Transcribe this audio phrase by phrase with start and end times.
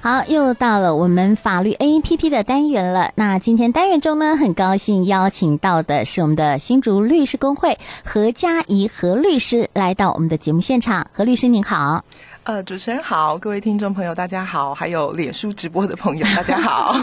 [0.00, 3.10] 好，又到了我们法律 APP 的单元了。
[3.16, 11.04] 那今天单元中呢，很高兴邀请到的是我们的新竹律师工会何佳怡何律师来到我们的节目现场。
[11.12, 12.00] 何律师您好，
[12.44, 16.94] 呃，主持人好，各位听众朋友大家好，还有脸书直播的朋友大家好。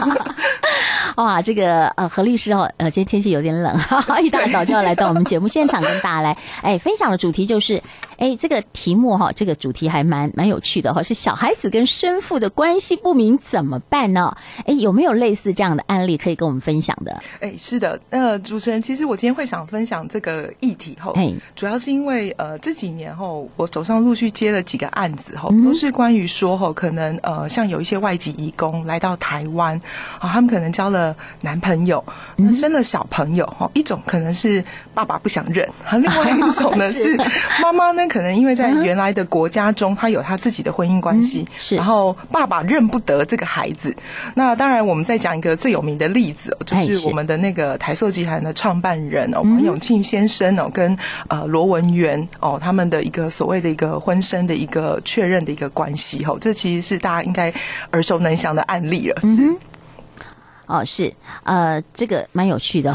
[1.22, 7.82] 哇，这个呃何律师哦，呃，今天天气有点冷，哈哈，一大早就要来到我们节目现场跟大家来哎分享的主题就是。
[8.18, 14.34] 哎，这个题目哈，这个主题还蛮蛮有趣的哈，是小孩子跟生父的关系不明怎么办呢？
[14.64, 17.18] 哎，有没有类似这样的案例可以跟我们分享的？
[17.40, 29.78] 哎，是的，呃，主持人，其实我今天会想分享这个议题后，哎，主要是因为呃这几年后，我手上陆续接了几个案子后，都是关于说哈，可能呃像有一些外籍移工来到台湾
[30.18, 32.02] 啊，他们可能交了男朋友，
[32.54, 37.14] 生了小朋友哈，一种可能是爸爸不想认，另外一种呢 是
[37.60, 38.05] 妈妈呢。
[38.08, 43.94] 可能因为在原来的国家中，他有他自己的婚姻关系，是，然后爸爸认不得这个孩子。
[44.34, 50.96] 那当然，我们再讲一个最有名的例子，就是我们的那个台塑集团的创办人哦，王永庆先生哦，跟
[51.28, 57.52] 呃罗文元哦，他们的一个所谓的一个婚生的一个确认的一个关系哦，这其实是大家应该
[57.92, 59.20] 耳熟能详的案例了。
[59.22, 59.56] 是，
[60.66, 61.12] 哦，是，
[61.44, 62.94] 呃，这个蛮有趣的。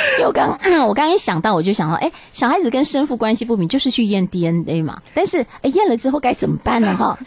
[0.26, 4.98] 我刚我刚一想到，我就想到，哎，小孩子跟生父关系不明，就是去验 DNA 嘛。
[5.14, 6.96] 但是，哎，验了之后该怎么办呢？
[6.96, 7.18] 哈。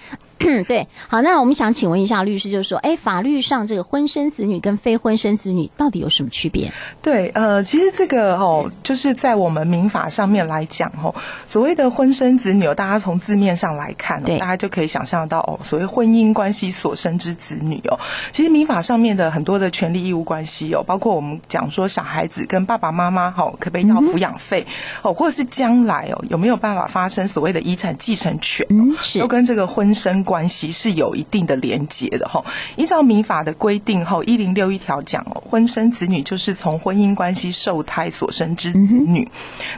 [0.68, 6.72] 对，好，那我们想请问一下律师，就是说，哎，法律上这个婚生子女跟非婚生子女到底有什么区别？
[7.02, 11.14] 对，呃，其实这个哦，就是在我们民法上面来讲哦，
[11.48, 18.00] 所谓的婚生子女，大家从字面上来看，哦，大家就可以想象到哦，所谓婚姻关系所生之子女哦，
[18.32, 24.66] 其实民法上面的很多的权利义务关系哦，包括我们讲说小孩子跟爸爸妈妈哦，可不可以要抚养费
[25.04, 30.24] 哦，或者是将来哦，有没有办法发生所谓的遗产继承权，嗯，是都跟这个婚生。
[30.32, 32.42] 关系是有一定的连结的哈。
[32.78, 39.28] 依照民法的规定哈，一零六一条讲哦，婚生子女就是从婚姻关系受胎所生之子女。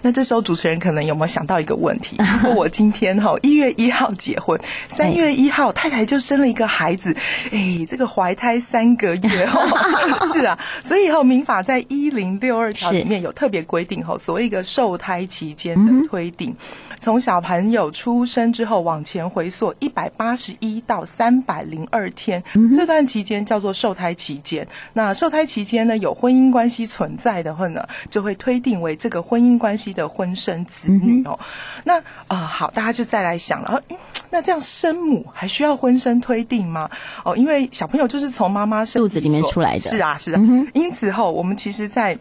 [0.04, 2.16] 那这时候主持人可能有没有想到一个问题？
[2.44, 7.12] 如果我今天哈一月一号结婚，三月一号太太就生了一个孩子，
[7.52, 16.56] 哎，这个怀胎三个月哦， 是啊，所以后民法在一零六二条里面有特别规定哈，所谓一个受胎期间的推定，
[17.00, 20.44] 从小朋友出生之后往前回溯一百八十。
[20.44, 22.44] 十一到三百零二天，
[22.76, 24.68] 这段期间叫做受胎期间。
[24.92, 31.40] 那受胎期间呢，有婚姻关系存在的话呢，就会推定为这个婚姻关系的婚生子女哦。
[31.84, 33.82] 那啊、呃，好，大家就再来想了，
[34.30, 36.90] 那这样生母还需要婚生推定吗？
[37.24, 40.42] 哦，因为小朋友就是从妈妈肚子里面出来的，是啊，是啊。
[40.74, 42.18] 因此后，我们其实，在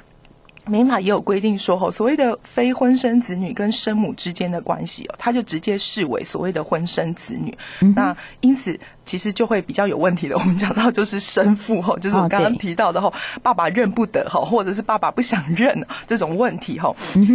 [0.67, 7.57] 民法也有规定说，吼，所谓的非婚生子女跟生母之间的关系哦，他就直接视为所谓的婚生子女。
[7.97, 8.79] 那因此。
[9.05, 10.37] 其实就会比较有问题的。
[10.37, 16.95] 我们讲到就是生父哈，就是我刚刚提到的哈，爸爸认不得哈，或者是爸爸不想认这种问题哈。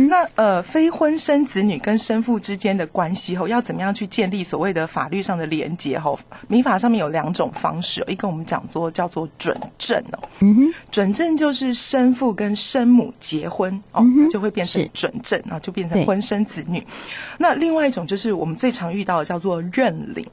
[0.09, 6.15] 那呃，非婚生子女跟生父之间的关系哈，要怎么样去建立所谓的法律上的连结哈？
[6.47, 10.19] 民法上面有两种方式，一个我们讲做叫做准证哦。
[10.39, 16.85] 嗯，准证就是生父跟生母结婚哦，就会变成准证啊，就变成婚生子女。
[17.37, 20.25] 那另外一种就是我们最常遇到的叫做认领。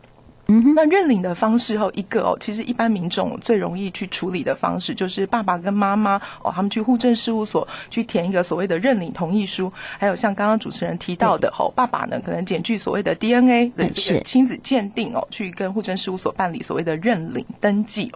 [0.46, 18.12] 嗯，那认领的方式后，一个哦，其实一般民众最容易去处理的方式，就是爸爸跟妈妈哦，他们去户政事务所去填一个所谓的认领同意书，还有像刚刚主持人提到的哦，爸爸呢可能检具所谓的 DNA 的这个亲子鉴定哦，去跟户政事务所办理所谓的认领登记。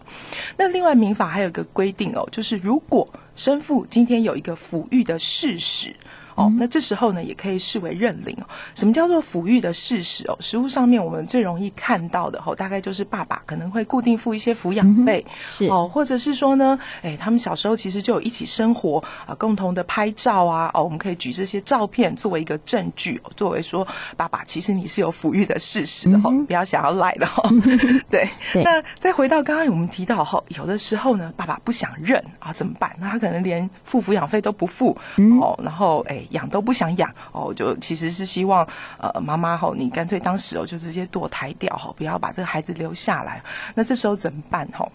[0.57, 5.97] 那另外民法还有一个规定哦，就是如果生父今天有一个抚育的事实。
[6.39, 8.47] 哦，那这时候呢，也可以视为认领哦。
[8.77, 10.37] 什么叫做抚育的事实哦？
[10.39, 23.85] 实物上面我们最容易看到的哦，大概就是爸爸可能会固定付一些抚养费，是哦，或者是说呢，哎，他们小时候其实就有一起生活啊，共同的拍照啊，哦，我们可以举这些照片作为一个证据，作为说
[24.17, 27.53] 爸爸其实你是有抚育的事实的哦，不要想要赖的哦。
[28.09, 28.29] 对，
[28.63, 32.95] 那再回到刚刚我们提到后，有的时候呢，爸爸不想认啊，怎么办？
[33.01, 34.97] 那他可能连付抚养费都不付
[35.41, 36.23] 哦，然后哎。
[36.31, 38.67] 养都不想养哦，就其实是希望
[38.99, 43.43] 呃妈妈吼，你干脆当时哦就直接堕胎掉吼，不要把这个孩子留下来。
[43.75, 44.91] 那这时候怎么办吼？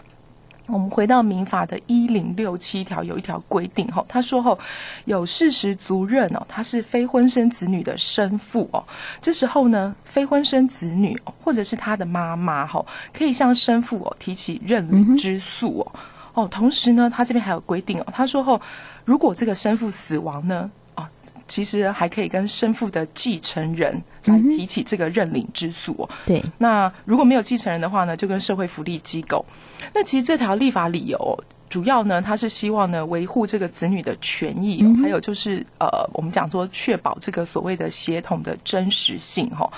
[0.66, 4.58] 我们回到民法的一零六七条有一条规定吼，他说吼
[5.04, 8.82] 有事实足认哦，他是非婚生子女的生父哦，
[9.20, 15.92] 这时候呢非婚生子女或者是他的妈妈吼，可以向生父哦提起认领之诉哦
[16.32, 18.58] 哦，同时呢他这边还有规定哦，他说吼
[19.04, 20.70] 如果这个生父死亡呢。
[21.46, 26.08] 其实还可以跟生父的继承人来提起这个认领之诉哦。
[26.26, 29.44] 对，那如果没有继承人的话呢，就跟社会福利机构。
[29.92, 31.44] 那其实这条立法理由。
[31.68, 39.68] 主要呢，他是希望呢维护这个子女的权益，哦，还有就是呃，我们讲说确保这个所谓的协同的真实性哈。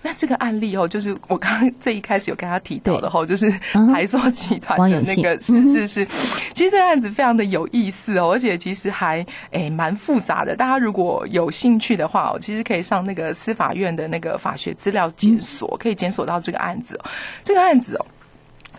[0.00, 3.50] 那这个案例哦，就是我刚刚这一开始有跟他提到的哈，就是
[3.92, 6.06] 台塑集团的那个是是是，
[6.54, 10.56] 其实这个案子非常的有意思哦，而且其实还诶蛮复杂的。
[10.56, 16.98] 大家如果有兴趣的话哦，其实可以上那个司法院的那个法学资料检索，可以检索到这个案子。
[17.44, 18.06] 这个案子哦。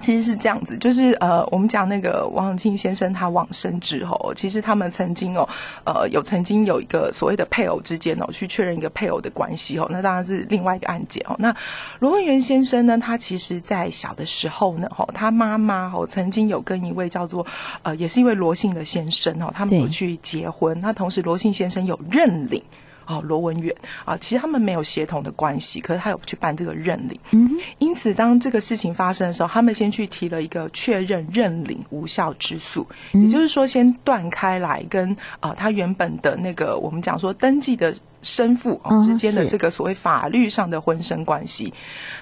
[0.04, 5.48] 其实是这样子，就是呃，我们讲那个王永庆先生他往生之后，其实他们曾经哦，
[5.86, 11.36] 呃，有曾经有一个所谓的配偶之间哦，去确认一个配偶的关系哦，那当然是另外一个案件哦。
[11.40, 11.56] 那
[12.00, 17.46] 罗文元先生呢，他其实在小的时候呢，哈，他妈妈哦曾经有跟一位叫做
[17.84, 22.62] 呃，也是一位罗姓的先生哦，他们有去结婚，那同时罗姓先生有认领。
[23.06, 27.20] 哦，罗文远啊，其实他们没有协同的关系，可是他有去办这个认领。
[27.32, 37.94] 嗯，因此当这个事情发生的时候，他们先去提了一个确认认领无效之诉，也就是说先断开来跟啊、呃、他原本的那个我们讲说登记的。
[38.24, 41.74] 生父之间的这个所谓法律上的婚生关系，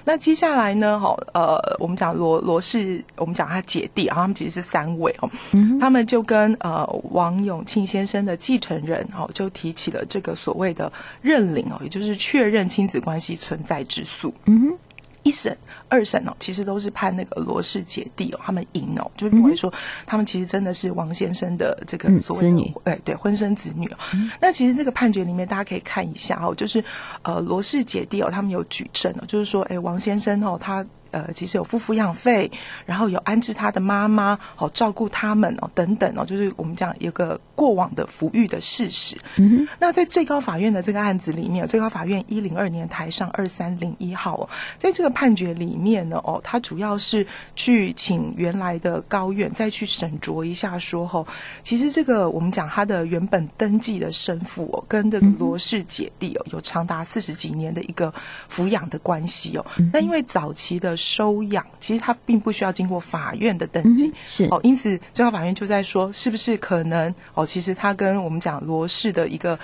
[0.04, 0.98] 那接下来呢？
[0.98, 5.30] 哈，呃，我们讲罗罗氏，我们讲他姐弟，然后他们其实是三位哦，
[5.80, 14.32] 他们就跟呃王永庆先生的继承人哦，就提起了这个所谓的认领哦，也就是确认亲子关系存在之诉。
[14.46, 14.72] 嗯。
[15.24, 15.56] 一审、
[15.88, 19.72] 二审哦，其实都是判那个罗氏姐弟哦，他们赢哦，就认为说
[20.04, 23.96] 他们其实真的是王先生的这个所谓的、嗯、子女，对对，婚生子女哦。
[24.14, 26.82] 嗯、那其实这个判决里面，大家可以看一下哦，就是
[27.22, 30.84] 呃罗氏姐弟哦，他们有举证哦，就是说，哎，王先生哦，他。
[31.12, 32.50] 呃，其实有付抚养费，
[32.86, 39.16] 然后有安置他的妈妈，好照顾他们哦，等等哦，就是我们讲有个过往的抚育的事实。
[39.36, 44.48] 嗯哼，那在最高法院的这个案子里面，最高法院一零二年台上二三零一号哦，
[44.78, 47.24] 在这个判决里面呢，哦，他主要是
[47.54, 51.24] 去请原来的高院再去审酌一下，说哦，
[51.62, 58.12] 其实这个我们讲他的原本登记的生父哦，跟这个罗氏姐弟哦，有长达四十几年的一个
[58.50, 59.64] 抚养的关系哦。
[59.92, 60.96] 那因为早期的。
[61.12, 67.44] 收养其实他并不需要经过法院的登记，嗯、是哦，因此最高法院就在说，是不是可能哦？
[67.52, 69.58] 其实他跟我们讲罗氏的一个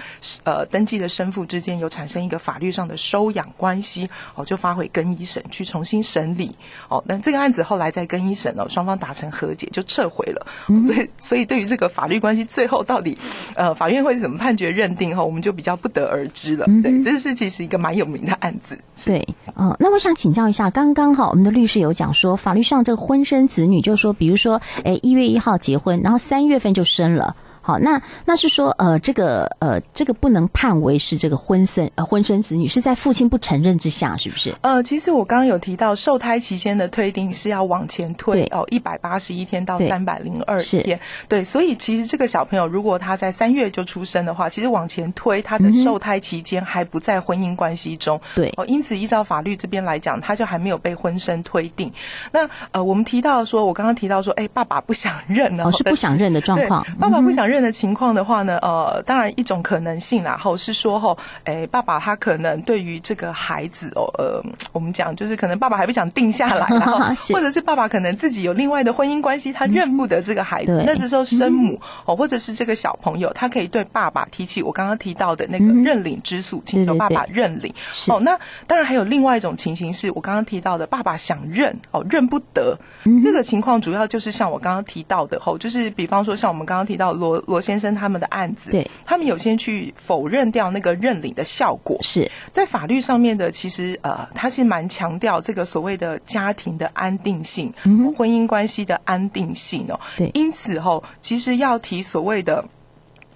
[0.45, 6.55] 呃登记的生父之间有产生一个法律上的收养关系哦，就发回更一审去重新审理
[6.91, 7.03] 哦。
[7.07, 10.47] 那这个案子后来在更一审哦，双方达成和解就撤回了。
[10.69, 13.17] 嗯、对，所以对于这个法律关系最后到底
[13.55, 16.67] 呃法院会怎么判决认定哈、哦，我们就比较不得而知了。
[16.69, 18.79] 嗯、对，这是其实一个蛮有名的案子。
[19.03, 21.27] 对，哦，那我想请教一下，刚刚哈。
[21.31, 27.35] 我们的律师有讲说，法律上这个婚生子女，就是说，比如说，诶，一月一号结婚，然后三月份就生了。
[27.69, 34.55] 好，那那是说，呃，这个，呃，这个不能判为是这个婚生，呃，婚生子女是在父亲不承认之下，是不是？
[34.63, 40.99] 呃，其实我刚刚有提到，受胎期间的推定是要往前推哦，一百八十一天到三百零二天，
[41.29, 51.93] 对，所以其实这个小朋友如果他在三月就出生的话，其实往前推他的受胎期间还不在婚姻关系中，对哦，因此依照法律这边来讲，他就还没有被婚生推定。
[52.33, 57.58] 那呃，我们提到说，我刚刚提到说，哎，爸爸不想认呢，哦，是不想认的状况，爸爸不想认。
[57.63, 66.99] 的情况的话呢，呃，当然一种可能性啦，后是说吼，哎，爸爸他可能对于这个孩子哦，呃，我们讲就是可能爸爸还不想定下来， 然后
[67.33, 77.61] 或者是爸爸可能自己有另外的婚姻关系，他认不得这个孩子，嗯、那这时候生母哦，或者是这个小朋友，他可以对爸爸提起我刚刚提到的那个认领之诉，请求爸爸认领。
[77.61, 82.79] 对对对哦，那当然还有另外一种情形，是我刚刚提到的，爸爸想认哦，认不得，
[83.23, 87.43] 这个情况主要就是像我刚刚提到的，吼，就是比方说像我们刚刚提到罗。
[87.49, 93.51] 罗先生他们的案子，对，他们有先去否认掉那个认领的效果，是在法律上面的。
[93.51, 99.99] 其实呃，他是蛮强调这个所谓的家庭的安定性，嗯、婚姻关系的安定性哦。
[100.17, 102.65] 对，因此哦其实要提所谓的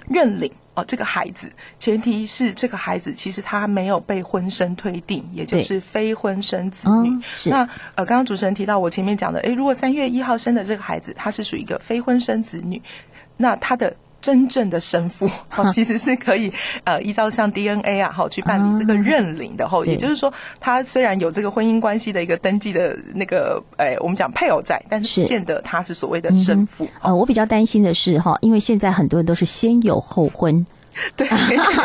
[0.06, 7.08] 认领哦，这个孩子前提是这个孩子其实他没有被婚生推定，也就是非婚生子女。
[7.08, 12.80] 嗯、是那呃，刚刚主持人提到我前面讲的，诶，如果三月一号生的这个孩子，他是属于一个非婚生子女。
[13.36, 13.92] 那他的
[14.22, 16.50] 真正的生父，哈， 其实是可以
[16.84, 26.88] 呃依照像 DNA 啊，哈去办理这个认领的，哈，也就是说，他虽然有这个婚姻关系的一个登记的那个，哎，我们讲配偶在，但是不见得他是所谓的生父。
[27.02, 30.64] 呃，我比较担心的是哈，因为现在很多人都是先有后婚。
[31.16, 31.26] 对，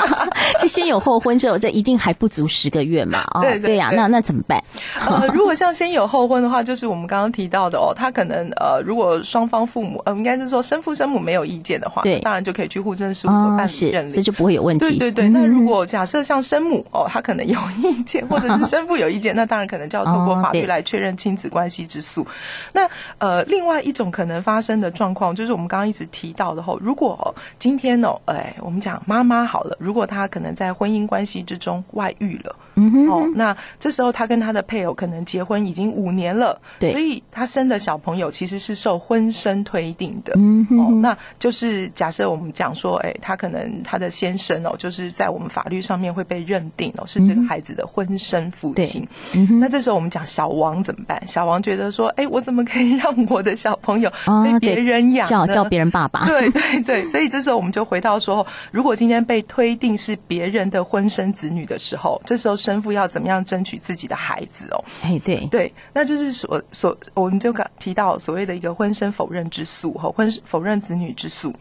[0.59, 3.23] 这先有后婚之后，这一定还不足十个月嘛？
[3.33, 4.61] 哦， 对呀，那那怎么办？
[5.07, 14.85] 呃，如果像先有后婚的话，就是我们刚刚提到的哦，他可能呃，如果双方父母呃，应该是说生父生母没有意见的话，对，当然就可以去户政事务所办理认领，这就不会有问题。
[14.85, 22.25] 对对对，那如果假设像生母哦，他可能有意见，或者是生父有意见，那当然可能就要透过法律来确认亲子关系之诉。
[22.73, 22.87] 那
[23.19, 32.55] 呃，另外一种可能发生的状况，就是我们刚刚一直提到的哦，如果今天哦，哎，我们讲妈妈好了，如果她可能在婚姻关系之中外遇了。
[32.77, 40.33] 嗯哼，哦，那这时候他跟他的配偶可能结婚已经五年了，对，所以他生的小朋友其实是受婚生推定的。
[40.37, 49.07] 嗯哼，哦，那就是假设我们讲说，哎，他可能他的先生哦，就是在我们法律上面会被认定哦是这个孩子的婚生父亲。
[49.33, 51.19] 嗯哼，那这时候我们讲小王怎么办？
[51.25, 54.11] 小王觉得说，哎，我怎么可以让我的小朋友
[54.43, 55.47] 被别人养呢？
[55.47, 56.27] 叫叫别人爸爸？
[56.27, 62.55] 对 对对，所以这时候我们就回到说，如果今天被推定是别人的婚生子女的时候，这时候。
[62.67, 64.83] 生父要怎么样争取自己的孩子哦？
[65.01, 71.53] 哎，对对，那就是所所，我们就刚提到所谓的一个婚生否认之诉和婚否认子女之诉。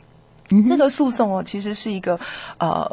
[0.66, 2.18] 这个诉讼哦，其实是一个
[2.58, 2.86] 呃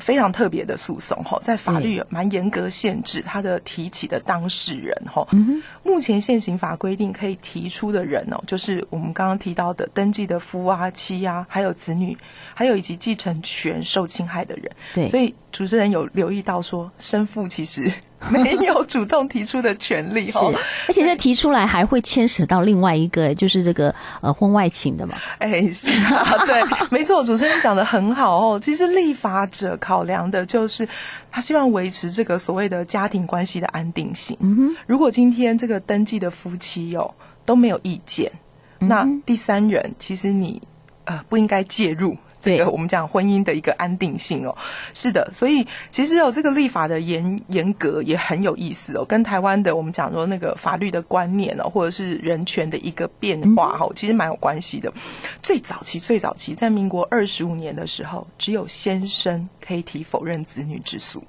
[0.00, 5.26] 非常特别的诉讼哈，在法律蛮严格限制他的提起的当事人哈。
[5.82, 12.16] 目前现行法规定可以提出的人哦，就是我们刚刚提到的登记的夫啊、妻啊，还有子女，
[12.54, 14.70] 还有以及继承权受侵害的人。
[14.94, 17.90] 对，所以主持人有留意到说，生父其实。
[18.30, 20.38] 没有主动提出的权利，是，
[20.88, 25.14] 而且这提出来还会牵扯到另外一个，就是这个呃婚外情的嘛。
[25.38, 28.58] 哎，是啊， 对，没错，主持人讲的很好哦。
[28.58, 30.88] 其实立法者考量的就是
[31.30, 34.36] 他希望维持这个所谓的家庭关系的安定性。
[34.40, 38.32] 嗯哼，如果今天这个登记的夫妻哦都没有意见，
[38.78, 40.60] 那第三人其实你
[41.04, 42.16] 呃不应该介入。
[42.46, 44.54] 这个我们讲婚姻的一个安定性哦，
[44.94, 54.92] 是的，所以其实有这个立法的严严格也很有意思哦，跟台湾的我们讲说那个法律的观念哦，或者是人权的一个变化哦，其实蛮有关系的。
[55.42, 61.22] 最早期最早期在民国二十五年的时候，只有先生可以提否认子女之诉，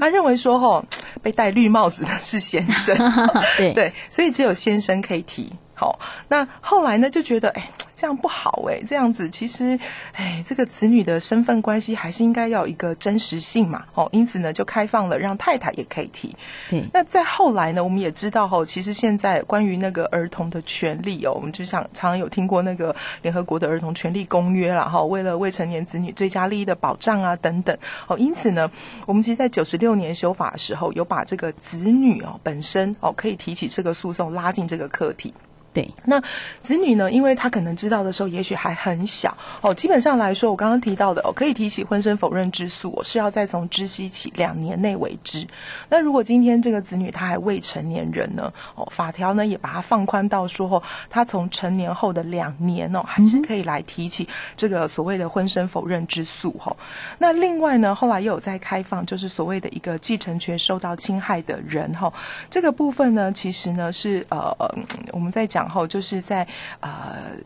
[0.00, 0.84] 他认为说哦，
[1.22, 2.96] 被戴绿帽子的是先生，
[3.56, 5.50] 对 对，所以只有先生可以提。
[5.78, 9.78] 好，那后来呢就觉得，哎，这样不好哎，这样子其实，
[10.12, 16.34] 哎，这个子女的身份关系还是应该要有一个真实性嘛，哦，因此呢就开放了让太太也可以提。
[16.68, 28.68] 对，那再后来呢，我们也知道哦，其实现在关于那个儿童的权利哦，我们就像常常有听过那个联合国的儿童权利公约啦，哈，为了未成年子女最佳利益的保障啊等等，哦，因此呢，
[29.06, 35.32] 我们其实，在九十六年修法的时候，有把这个子女哦本身哦可以提起这个诉讼拉进这个课题。
[36.04, 36.20] 那
[36.62, 37.10] 子女呢？
[37.10, 39.74] 因为他可能知道的时候，也许还很小哦。
[39.74, 45.46] 基本上来说，我刚刚提到的哦，可以提起婚生否认之诉，我是要再从知悉起两年内为之。
[45.88, 48.52] 那如果今天这个子女他还未成年人呢？
[48.74, 56.50] 哦，法条呢也把它放宽到说，哦，他从成年后的两年哦，还是可以来提起这个所谓的婚生否认之诉。
[56.52, 56.74] 哈，
[57.18, 61.92] 那另外呢，后来又有在开放，就是所谓的一个继承权受到侵害的人。
[61.94, 62.12] 哈，
[62.50, 64.52] 这个部分呢，其实呢是呃，
[65.12, 65.67] 我们在讲。
[65.68, 66.48] 然后就是在
[66.80, 67.36] 呃，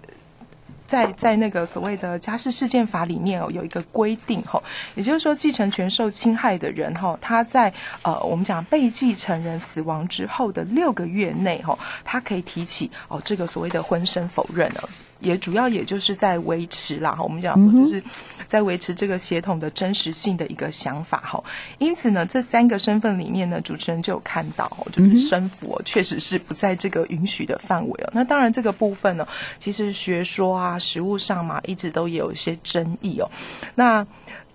[0.86, 4.62] 在在那个所谓的家事事件法里面哦，有一个规定哈，
[4.94, 14.88] 也就是说继承权受侵害的人哈，他在呃我们讲被继承人死亡之后的六个月内哈，他可以提起哦这个所谓的婚生否认哦。
[15.22, 18.02] 也主要也就是在维持啦，哈，我们讲就是
[18.46, 21.42] 在维持这个协同的真实性的一个想法哈。
[21.78, 28.10] 因此呢，这三个身份里面呢，主持人就有看到，就是生父哦，确实是不在这个允许的范围哦。
[28.12, 29.26] 那当然这个部分呢，
[29.58, 33.30] 其实学说啊、实物上嘛，一直都有一些争议哦。
[33.74, 34.06] 那。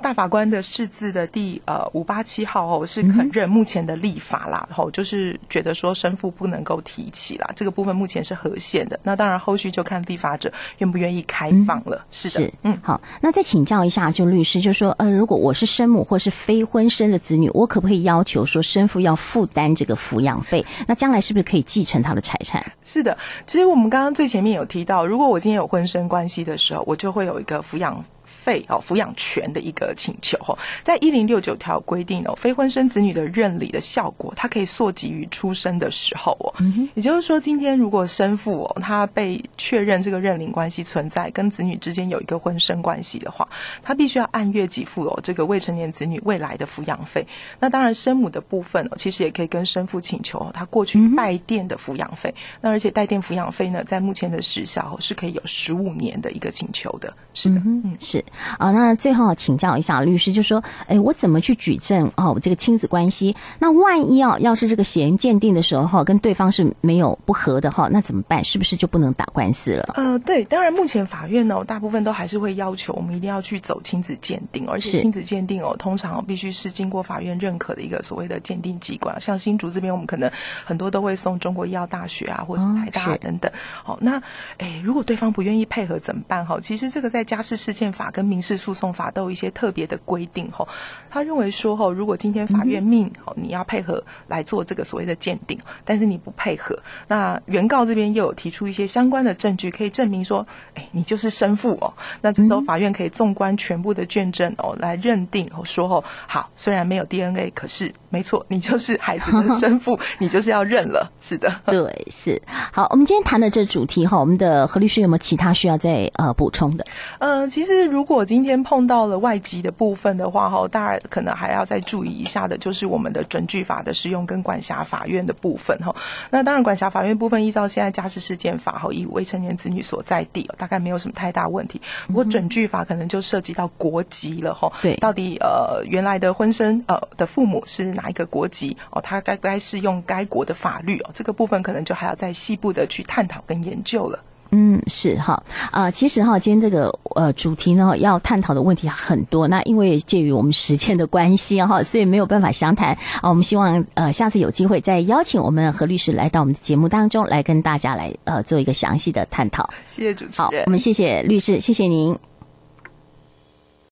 [0.02, 9.00] 大法官的释字的第呃五八七号哦，是肯认目前的立法啦，然后就是觉得说生父不能够提起啦，这个部分目前是和宪的。
[9.04, 12.06] 那当然后续就看立法者愿不愿意开放了。
[12.12, 20.66] 是的，嗯，好，那再请教一下，就律师就说，呃，如果我是生母或是非婚生的子女，我可不可以要求说生父要负担这个抚养费？
[20.88, 22.64] 那将来是不是可以继承他的财产？
[22.86, 28.04] 是的，其实我们刚刚最前面有提到，如果我今天有婚生关系的时候，我就会有一个抚养。
[28.28, 36.54] 费哦，抚养权的一个请求哦，在一零六九条规定哦，非婚生子女的认领的效果，它可以溯及于出生的时候哦。
[36.94, 43.48] 也就是说，今天如果生父哦，他被确认这个认领关系存在，跟子女之间有一个婚生关系的话，
[43.82, 47.26] 他必须要按月给付哦这个未成年子女未来的抚养费。
[47.60, 52.34] 那当然，生母的部分哦，其实也可以跟生父请求他过去代垫的抚养费。
[52.60, 57.14] 那而且代垫抚养费呢，在目前的时效是可以有十五年的一个请求的。
[57.34, 58.17] 是的，嗯，是。
[58.58, 62.38] 啊，那最后请教一下，律师就说，哎，我怎么去举证哦？
[62.42, 68.44] 这个亲子关系，那万一要要是这个血缘鉴定的时候哈，跟对方是没有不合的哈，那怎么办？
[68.44, 69.94] 是不是就不能打官司了？
[69.96, 79.20] 呃，对，当然目前法院呢，大部分都还是会要求我们一定要去走亲子鉴定，而且亲子鉴定哦，通常必须是经过法院认可的一个所谓的鉴定机关。
[79.20, 80.30] 像新竹这边，我们可能
[80.66, 83.52] 很多都会送中国医药大学啊，或者是台大等等。
[83.84, 84.22] 好、哦，那
[84.58, 86.46] 哎，如果对方不愿意配合怎么办？
[86.46, 90.50] 哈，其实这个在家事事件法跟民事诉讼法都有一些特别的规定。
[90.52, 90.68] 哈，
[91.10, 100.46] 他认为说，哈，如果今天法院命，哦，你要配合来做这个所谓的鉴定，但是你不配合，那原告这边又有提出一些相关的证据，可以证明说，
[100.76, 101.94] 哎，你就是生父哦。
[102.22, 111.12] 那这时候法院可以纵观全部的卷证哦，来认定哦，说哦，好，虽然没有 DNA，可是没错，你就是孩子的生父， 你就是要认了。
[111.20, 112.42] 是的，对，是。
[112.72, 116.86] 好，我们今天谈的这主题哈，我们的何律师有没有其他需要再呃补充的？
[117.20, 125.96] 呃，其实如果今天碰到了外籍的部分的话哈，大家可能还要再注意一下的，就是我们的准据法的适用跟管辖法院的部分哈。
[126.30, 131.82] 那当然，管辖法院部分依照现在家事事件法哈，以未成年子女所在地，大概没有什么太大问题。
[132.08, 134.72] 不过准据法可能就涉及到国籍了哈。
[134.82, 139.02] 对，到底呃原来的婚生呃的父母是哪一个国籍哦？
[139.02, 141.10] 他该不该适用该国的法律哦？
[141.14, 144.20] 这个部分可能就还要再细部的去探讨跟研究了。
[144.52, 145.34] 嗯，是哈，
[145.72, 149.48] 啊、呃，其实哈，今天这个呃主题呢，要探讨的问题很多。
[149.48, 153.30] 那因为介于我们时间的关系哈， 所以没有办法详谈啊。
[153.30, 159.70] 我们希望呃下次有机会再邀请我们何律师来到我们的节目当中来跟大家来呃做一个详细的探讨。
[159.90, 162.18] 谢谢主持人，好，我们谢谢律师，谢谢您。